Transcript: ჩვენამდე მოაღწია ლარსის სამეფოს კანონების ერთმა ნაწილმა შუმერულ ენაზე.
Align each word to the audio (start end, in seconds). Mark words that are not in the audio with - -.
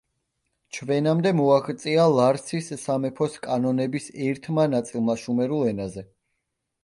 ჩვენამდე 0.77 1.33
მოაღწია 1.39 2.05
ლარსის 2.19 2.71
სამეფოს 2.85 3.37
კანონების 3.45 4.09
ერთმა 4.29 4.67
ნაწილმა 4.75 5.19
შუმერულ 5.25 5.69
ენაზე. 5.73 6.07